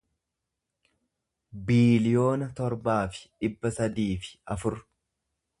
biiliyoona 1.67 2.49
torbaa 2.61 2.99
fi 3.17 3.23
dhibba 3.45 3.77
sadii 3.79 4.11
fi 4.25 4.37
afur 4.57 4.83